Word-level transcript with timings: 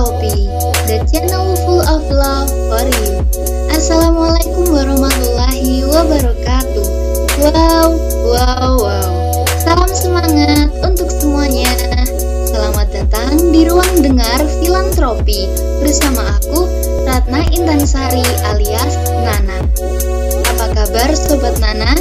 Tropi, 0.00 0.48
the 0.88 1.04
channel 1.12 1.52
full 1.68 1.84
of 1.84 2.08
love 2.08 2.48
for 2.72 2.88
you. 2.88 3.20
Assalamualaikum 3.68 4.72
warahmatullahi 4.72 5.84
wabarakatuh. 5.84 6.86
Wow, 7.44 8.00
wow, 8.24 8.80
wow. 8.80 9.12
Salam 9.60 9.92
semangat 9.92 10.72
untuk 10.80 11.12
semuanya. 11.12 11.68
Selamat 12.48 12.88
datang 12.96 13.52
di 13.52 13.68
ruang 13.68 14.00
dengar 14.00 14.40
filantropi 14.64 15.52
bersama 15.84 16.32
aku 16.32 16.64
Ratna 17.04 17.44
Intansari 17.52 18.24
alias 18.56 18.96
Nana. 19.04 19.68
Apa 20.48 20.80
kabar 20.80 21.12
sobat 21.12 21.60
Nana? 21.60 21.92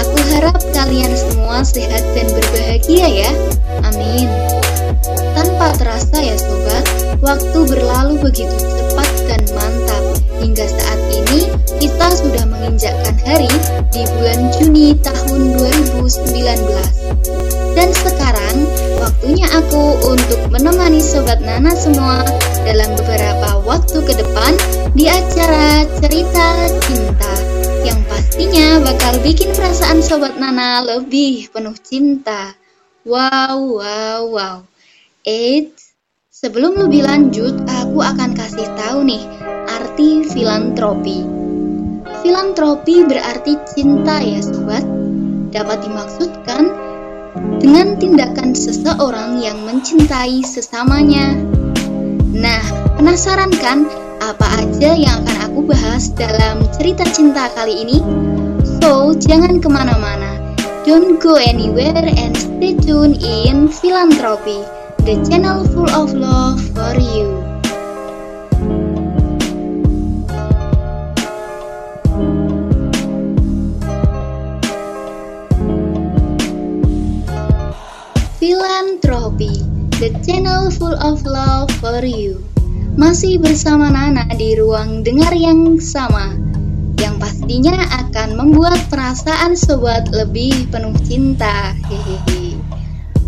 Aku 0.00 0.16
harap 0.32 0.56
kalian 0.72 1.12
semua 1.12 1.60
sehat 1.68 2.00
dan 2.16 2.32
berbahagia 2.32 3.28
ya. 3.28 3.30
Amin. 3.92 4.32
Tanpa 5.32 5.74
terasa 5.74 6.16
ya 6.20 6.36
sobat, 6.38 6.81
waktu 7.22 7.58
berlalu 7.70 8.18
begitu 8.18 8.52
cepat 8.52 9.10
dan 9.30 9.42
mantap. 9.54 10.02
Hingga 10.42 10.66
saat 10.66 11.00
ini 11.14 11.46
kita 11.78 12.06
sudah 12.18 12.44
menginjakkan 12.50 13.14
hari 13.22 13.48
di 13.94 14.02
bulan 14.18 14.50
Juni 14.58 14.98
tahun 14.98 15.54
2019. 15.54 16.66
Dan 17.72 17.88
sekarang 17.94 18.66
waktunya 18.98 19.46
aku 19.54 20.02
untuk 20.02 20.50
menemani 20.50 20.98
sobat 20.98 21.38
Nana 21.40 21.72
semua 21.78 22.26
dalam 22.66 22.90
beberapa 22.98 23.62
waktu 23.64 24.02
ke 24.02 24.12
depan 24.18 24.52
di 24.92 25.06
acara 25.06 25.86
Cerita 26.02 26.68
Cinta 26.84 27.32
yang 27.86 28.02
pastinya 28.10 28.82
bakal 28.82 29.22
bikin 29.22 29.54
perasaan 29.54 30.02
sobat 30.02 30.36
Nana 30.36 30.82
lebih 30.82 31.48
penuh 31.54 31.78
cinta. 31.80 32.58
Wow, 33.02 33.82
wow, 33.82 34.22
wow. 34.30 34.56
Eits, 35.26 35.81
sebelum 36.42 36.74
lebih 36.74 37.06
lanjut, 37.06 37.54
aku 37.70 38.02
akan 38.02 38.34
kasih 38.34 38.66
tahu 38.74 39.06
nih 39.06 39.22
arti 39.70 40.26
filantropi. 40.26 41.22
Filantropi 42.18 43.06
berarti 43.06 43.62
cinta 43.70 44.18
ya 44.18 44.42
sobat. 44.42 44.82
Dapat 45.54 45.86
dimaksudkan 45.86 46.66
dengan 47.62 47.94
tindakan 47.94 48.58
seseorang 48.58 49.38
yang 49.38 49.62
mencintai 49.62 50.42
sesamanya. 50.42 51.38
Nah, 52.34 52.64
penasaran 52.98 53.54
kan 53.62 53.86
apa 54.18 54.66
aja 54.66 54.98
yang 54.98 55.22
akan 55.22 55.46
aku 55.46 55.60
bahas 55.70 56.10
dalam 56.10 56.66
cerita 56.74 57.06
cinta 57.06 57.54
kali 57.54 57.86
ini? 57.86 58.02
So, 58.82 59.14
jangan 59.14 59.62
ke 59.62 59.70
mana-mana. 59.70 60.42
Don't 60.82 61.22
go 61.22 61.38
anywhere 61.38 62.02
and 62.02 62.34
stay 62.34 62.74
tuned 62.74 63.22
in 63.22 63.70
Philanthropy 63.70 64.81
the 65.02 65.18
channel 65.26 65.66
full 65.66 65.90
of 65.90 66.14
love 66.14 66.62
for 66.78 66.94
you. 66.94 67.26
Philanthropy, 78.38 79.50
the 79.98 80.14
channel 80.22 80.70
full 80.70 80.94
of 80.94 81.26
love 81.26 81.66
for 81.82 81.98
you. 82.06 82.38
Masih 82.94 83.42
bersama 83.42 83.90
Nana 83.90 84.30
di 84.38 84.54
ruang 84.54 85.02
dengar 85.02 85.34
yang 85.34 85.82
sama, 85.82 86.30
yang 87.02 87.18
pastinya 87.18 87.74
akan 88.06 88.38
membuat 88.38 88.78
perasaan 88.86 89.58
sobat 89.58 90.14
lebih 90.14 90.70
penuh 90.70 90.94
cinta. 91.02 91.74
Hehehe. 91.90 92.51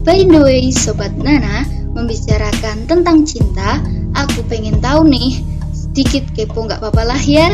By 0.04 0.20
the 0.28 0.36
way, 0.36 0.68
Sobat 0.68 1.16
Nana, 1.16 1.64
membicarakan 1.96 2.84
tentang 2.84 3.24
cinta, 3.24 3.80
aku 4.12 4.44
pengen 4.52 4.76
tahu 4.84 5.08
nih, 5.08 5.40
sedikit 5.72 6.28
kepo 6.36 6.68
nggak 6.68 6.84
apa-apa 6.84 7.08
lah 7.08 7.22
ya. 7.24 7.48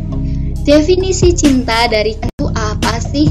Definisi 0.70 1.34
cinta 1.34 1.90
dari 1.90 2.14
itu 2.14 2.46
apa 2.54 3.02
sih? 3.02 3.26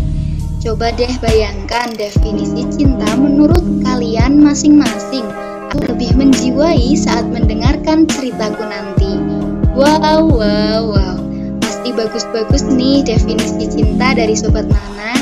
Coba 0.60 0.92
deh 0.92 1.08
bayangkan 1.24 1.88
definisi 1.96 2.68
cinta 2.76 3.08
menurut 3.16 3.64
kalian 3.80 4.44
masing-masing. 4.44 5.24
Aku 5.72 5.80
lebih 5.88 6.20
menjiwai 6.20 7.00
saat 7.00 7.32
mendengarkan 7.32 8.12
ceritaku 8.12 8.68
nanti. 8.68 9.24
Wow, 9.72 10.28
wow, 10.36 10.84
wow. 10.84 11.16
Pasti 11.64 11.96
bagus-bagus 11.96 12.68
nih 12.68 13.08
definisi 13.08 13.72
cinta 13.72 14.12
dari 14.12 14.36
Sobat 14.36 14.68
Nana. 14.68 15.16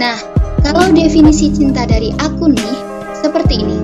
Nah, 0.00 0.37
kalau 0.62 0.90
definisi 0.92 1.50
cinta 1.52 1.84
dari 1.86 2.14
aku 2.18 2.50
nih, 2.50 2.76
seperti 3.18 3.62
ini. 3.62 3.78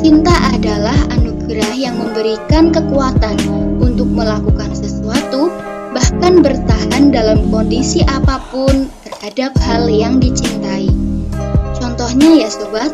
Cinta 0.00 0.32
adalah 0.54 0.96
anugerah 1.12 1.74
yang 1.76 1.98
memberikan 2.00 2.72
kekuatan 2.72 3.36
untuk 3.78 4.08
melakukan 4.08 4.72
sesuatu, 4.72 5.52
bahkan 5.92 6.40
bertahan 6.40 7.12
dalam 7.12 7.50
kondisi 7.52 8.00
apa 8.06 8.40
pun 8.48 8.88
terhadap 9.04 9.52
hal 9.66 9.90
yang 9.90 10.16
dicintai. 10.22 10.88
Contohnya 11.76 12.46
ya 12.46 12.48
sobat, 12.48 12.92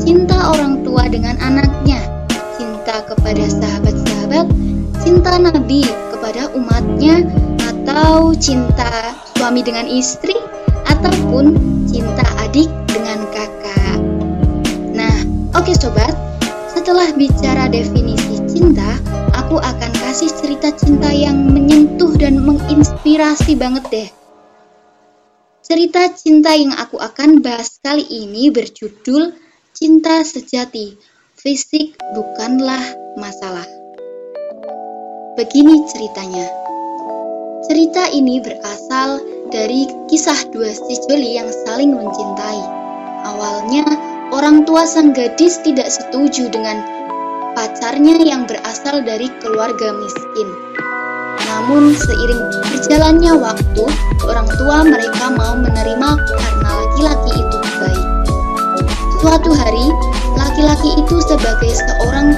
cinta 0.00 0.54
orang 0.54 0.80
tua 0.80 1.04
dengan 1.12 1.36
anaknya, 1.42 2.00
cinta 2.56 3.04
kepada 3.04 3.44
sahabat-sahabat, 3.44 4.46
cinta 5.04 5.32
Nabi 5.36 5.84
kepada 6.14 6.48
umatnya, 6.56 7.28
atau 7.66 8.32
cinta 8.38 9.12
suami 9.36 9.60
dengan 9.60 9.84
istri, 9.84 10.34
ataupun 10.88 11.75
cinta 11.96 12.28
adik 12.44 12.68
dengan 12.92 13.24
kakak. 13.32 13.96
Nah, 14.92 15.16
oke 15.56 15.64
okay 15.64 15.76
sobat, 15.80 16.12
setelah 16.68 17.08
bicara 17.16 17.72
definisi 17.72 18.36
cinta, 18.52 19.00
aku 19.32 19.56
akan 19.56 19.92
kasih 20.04 20.28
cerita 20.36 20.76
cinta 20.76 21.08
yang 21.08 21.48
menyentuh 21.56 22.12
dan 22.20 22.44
menginspirasi 22.44 23.56
banget 23.56 23.84
deh. 23.88 24.08
Cerita 25.64 26.12
cinta 26.12 26.52
yang 26.52 26.76
aku 26.76 27.00
akan 27.00 27.40
bahas 27.40 27.80
kali 27.80 28.04
ini 28.04 28.52
berjudul 28.52 29.32
Cinta 29.72 30.20
Sejati. 30.20 31.00
Fisik 31.32 31.96
bukanlah 32.12 32.84
masalah. 33.16 33.64
Begini 35.40 35.88
ceritanya. 35.88 36.44
Cerita 37.64 38.12
ini 38.12 38.44
berasal 38.44 39.35
dari 39.50 39.86
kisah 40.10 40.36
dua 40.50 40.70
sejoli 40.74 41.38
yang 41.38 41.50
saling 41.66 41.94
mencintai. 41.94 42.62
Awalnya, 43.26 43.86
orang 44.34 44.66
tua 44.66 44.86
sang 44.86 45.14
gadis 45.14 45.58
tidak 45.62 45.90
setuju 45.90 46.50
dengan 46.50 46.82
pacarnya 47.54 48.20
yang 48.22 48.46
berasal 48.46 49.02
dari 49.02 49.30
keluarga 49.42 49.94
miskin. 49.96 50.48
Namun, 51.46 51.94
seiring 51.94 52.42
berjalannya 52.70 53.32
waktu, 53.38 53.84
orang 54.26 54.48
tua 54.60 54.76
mereka 54.86 55.24
mau 55.34 55.54
menerima 55.56 56.10
karena 56.20 56.70
laki-laki 56.70 57.32
itu 57.38 57.58
baik. 57.80 58.06
Suatu 59.22 59.50
hari, 59.56 59.86
laki-laki 60.36 60.90
itu 61.00 61.16
sebagai 61.24 61.72
seorang 61.72 62.36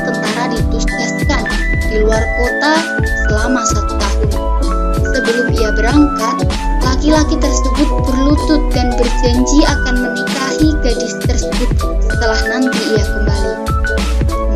Laki-laki 7.09 7.41
tersebut 7.41 7.89
berlutut 8.05 8.69
dan 8.77 8.93
berjanji 9.01 9.65
akan 9.65 9.95
menikahi 9.97 10.77
gadis 10.85 11.17
tersebut 11.25 11.73
setelah 12.05 12.37
nanti 12.53 12.77
ia 12.85 13.01
kembali. 13.01 13.53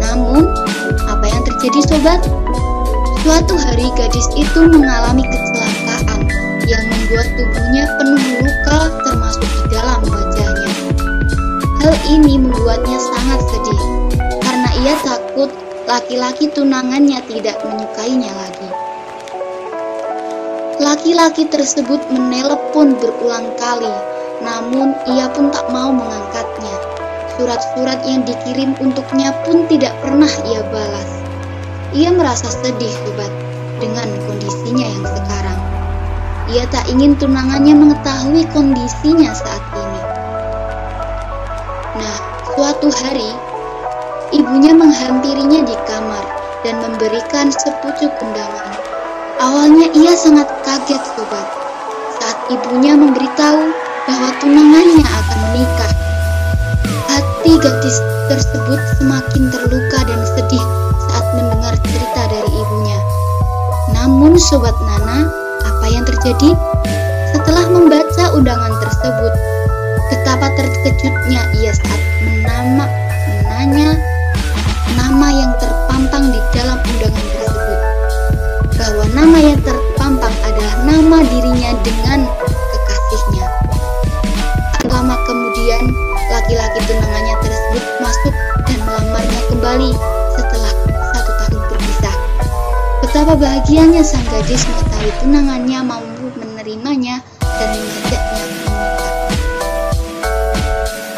Namun, 0.04 0.52
apa 1.08 1.32
yang 1.32 1.48
terjadi 1.48 1.80
sobat? 1.88 2.20
Suatu 3.24 3.56
hari 3.56 3.88
gadis 3.96 4.28
itu 4.36 4.68
mengalami 4.68 5.24
kecelakaan 5.24 6.28
yang 6.68 6.84
membuat 6.92 7.24
tubuhnya 7.40 7.88
penuh 7.96 8.20
luka 8.20 8.80
termasuk 9.00 9.48
di 9.48 9.64
dalam 9.72 10.04
wajahnya. 10.12 10.72
Hal 11.80 11.96
ini 12.04 12.36
membuatnya 12.36 13.00
sangat 13.00 13.48
sedih 13.48 13.82
karena 14.44 14.70
ia 14.84 14.94
takut 15.00 15.48
laki-laki 15.88 16.52
tunangannya 16.52 17.16
tidak 17.32 17.56
menyukainya 17.64 18.28
lagi. 18.28 18.91
Laki-laki 20.82 21.46
tersebut 21.46 22.02
menelepon 22.10 22.98
berulang 22.98 23.54
kali, 23.54 23.94
namun 24.42 24.98
ia 25.14 25.30
pun 25.30 25.46
tak 25.54 25.70
mau 25.70 25.94
mengangkatnya. 25.94 26.74
Surat-surat 27.38 28.02
yang 28.02 28.26
dikirim 28.26 28.74
untuknya 28.82 29.30
pun 29.46 29.62
tidak 29.70 29.94
pernah 30.02 30.26
ia 30.42 30.58
balas. 30.74 31.06
Ia 31.94 32.10
merasa 32.10 32.50
sedih, 32.50 32.90
sobat, 32.90 33.30
dengan 33.78 34.10
kondisinya 34.26 34.86
yang 34.90 35.06
sekarang. 35.06 35.60
Ia 36.50 36.66
tak 36.74 36.90
ingin 36.90 37.14
tunangannya 37.14 37.78
mengetahui 37.78 38.42
kondisinya 38.50 39.30
saat 39.38 39.62
ini. 39.78 40.02
Nah, 42.02 42.16
suatu 42.58 42.90
hari, 42.90 43.30
ibunya 44.34 44.74
menghampirinya 44.74 45.62
di 45.62 45.78
kamar 45.86 46.26
dan 46.66 46.82
memberikan 46.82 47.54
sepucuk 47.54 48.10
undangan. 48.18 48.91
Awalnya 49.42 49.90
ia 49.98 50.14
sangat 50.14 50.46
kaget 50.62 51.02
sobat 51.18 51.46
saat 52.22 52.38
ibunya 52.46 52.94
memberitahu 52.94 53.74
bahwa 54.06 54.30
tunangannya 54.38 55.02
akan 55.02 55.38
menikah. 55.50 55.92
Hati 57.10 57.58
gadis 57.58 57.98
tersebut 58.30 58.78
semakin 59.02 59.50
terluka 59.50 59.98
dan 60.06 60.22
sedih 60.38 60.62
saat 61.10 61.26
mendengar 61.34 61.74
cerita 61.82 62.22
dari 62.30 62.52
ibunya. 62.54 62.98
Namun 63.90 64.38
sobat 64.38 64.78
Nana, 64.78 65.26
apa 65.66 65.86
yang 65.90 66.06
terjadi? 66.06 66.54
Setelah 67.34 67.66
membaca 67.66 68.24
undangan 68.38 68.78
tersebut, 68.78 69.32
betapa 70.06 70.54
terkejutnya 70.54 71.42
ia 71.58 71.71
laki-laki 86.52 86.84
tunangannya 86.84 87.36
tersebut 87.40 87.84
masuk 88.04 88.34
dan 88.68 88.78
melamarnya 88.84 89.40
kembali 89.48 89.90
setelah 90.36 90.72
satu 91.16 91.32
tahun 91.40 91.62
berpisah. 91.64 92.16
Betapa 93.00 93.32
bahagianya 93.40 94.04
sang 94.04 94.20
gadis 94.28 94.68
mengetahui 94.68 95.12
tunangannya 95.24 95.80
mampu 95.80 96.28
menerimanya 96.36 97.24
dan 97.40 97.68
mengajaknya 97.72 98.44
menikah. 98.52 99.00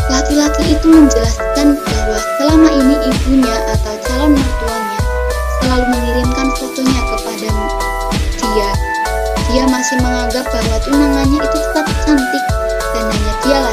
Laki-laki 0.07 0.63
itu 0.71 0.87
menjelaskan 0.87 1.69
bahwa 1.83 2.19
selama 2.39 2.69
ini 2.71 2.97
ibunya 3.11 3.57
atau 3.75 3.95
calon 4.07 4.39
mertuanya 4.39 5.01
selalu 5.59 5.85
mengirimkan 5.99 6.47
fotonya 6.55 7.01
kepada 7.11 7.51
dia. 8.39 8.71
Dia 9.51 9.65
masih 9.67 9.99
menganggap 9.99 10.47
bahwa 10.47 10.79
tunangannya 10.87 11.43
itu 11.43 11.59
tetap 11.59 11.87
cantik 12.07 12.45
dan 12.95 13.05
hanya 13.11 13.35
dialah 13.43 13.64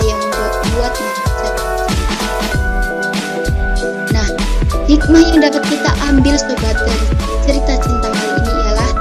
hikmah 5.12 5.28
yang 5.28 5.44
dapat 5.44 5.64
kita 5.68 5.92
ambil 6.08 6.36
sobat 6.40 6.72
dari 6.88 7.06
cerita 7.44 7.74
cinta 7.84 8.08
kali 8.16 8.32
ini 8.32 8.52
ialah 8.64 8.92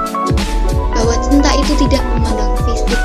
bahwa 0.91 1.15
cinta 1.23 1.51
itu 1.55 1.73
tidak 1.87 2.03
memandang 2.03 2.51
fisik. 2.67 2.99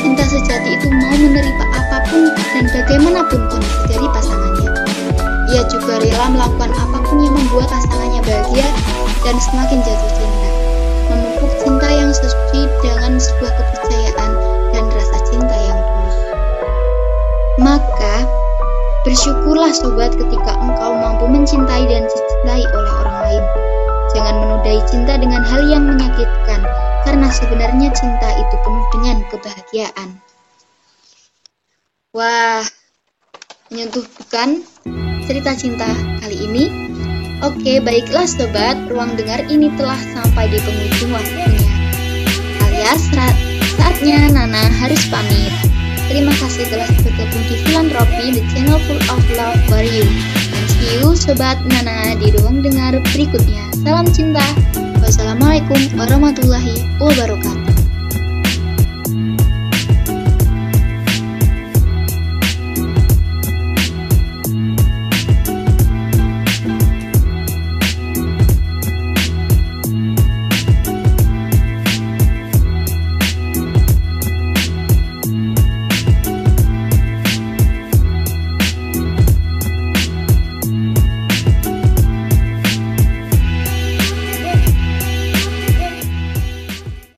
Cinta 0.00 0.24
sejati 0.24 0.80
itu 0.80 0.88
mau 0.88 1.12
menerima 1.12 1.64
apa 1.76 2.08
pun 2.08 2.32
dan 2.56 2.64
bagaimanapun 2.72 3.40
kondisi 3.52 3.84
dari 3.84 4.06
pasangannya. 4.16 4.70
Ia 5.52 5.62
juga 5.68 6.00
rela 6.00 6.26
melakukan 6.32 6.72
apa 6.72 6.98
pun 7.04 7.20
yang 7.20 7.36
membuat 7.36 7.68
pasangannya 7.68 8.20
bahagia 8.24 8.68
dan 9.20 9.36
semakin 9.44 9.84
jatuh 9.84 10.12
cinta. 10.16 10.48
Memupuk 11.12 11.52
cinta 11.68 11.88
yang 11.92 12.10
sesuai 12.16 12.64
dengan 12.80 13.12
sebuah 13.20 13.52
kepercayaan 13.60 14.30
bersyukurlah 19.14 19.70
sobat 19.70 20.10
ketika 20.18 20.58
engkau 20.58 20.90
mampu 20.90 21.30
mencintai 21.30 21.86
dan 21.86 22.02
dicintai 22.02 22.66
oleh 22.66 22.92
orang 22.98 23.18
lain. 23.22 23.44
Jangan 24.10 24.34
menodai 24.42 24.82
cinta 24.90 25.14
dengan 25.14 25.38
hal 25.46 25.70
yang 25.70 25.86
menyakitkan, 25.86 26.66
karena 27.06 27.30
sebenarnya 27.30 27.94
cinta 27.94 28.26
itu 28.34 28.54
penuh 28.66 28.86
dengan 28.90 29.16
kebahagiaan. 29.30 30.08
Wah, 32.10 32.66
menyentuh 33.70 34.02
bukan 34.18 34.66
cerita 35.30 35.54
cinta 35.62 35.86
kali 36.18 36.50
ini? 36.50 36.64
Oke, 37.46 37.78
baiklah 37.78 38.26
sobat, 38.26 38.74
ruang 38.90 39.14
dengar 39.14 39.46
ini 39.46 39.70
telah 39.78 39.98
sampai 40.10 40.50
di 40.50 40.58
penghujung 40.58 41.14
waktunya. 41.14 41.62
Alias 42.66 43.14
saatnya 43.78 44.26
Nana 44.34 44.66
harus 44.82 45.06
pamit. 45.06 45.54
Terima 46.10 46.34
kasih 46.34 46.66
telah 46.66 46.90
bergabung 46.98 47.46
di 47.46 47.63
Filantropi, 47.94 48.34
the 48.34 48.40
channel 48.52 48.78
full 48.80 48.96
of 48.96 49.30
love 49.36 49.54
for 49.66 49.82
you. 49.82 50.02
And 50.02 50.70
see 50.70 50.98
you 50.98 51.14
sobat 51.14 51.62
Nana 51.62 52.18
di 52.18 52.34
ruang 52.34 52.58
dengar 52.58 52.98
berikutnya. 53.14 53.70
Salam 53.86 54.10
cinta. 54.10 54.42
Wassalamualaikum 54.98 55.94
warahmatullahi 55.94 56.90
wabarakatuh. 56.98 57.53